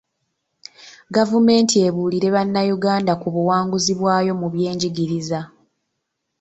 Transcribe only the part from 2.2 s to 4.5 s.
Bannayuganda ku buwanguzi bwayo mu